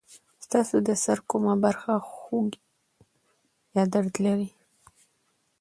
ستاسو 0.45 0.75
د 0.87 0.89
سر 1.03 1.17
کومه 1.29 1.53
برخه 1.65 1.91
خوږ 2.09 2.49
یا 3.75 3.83
درد 3.93 4.13
لري؟ 4.25 4.49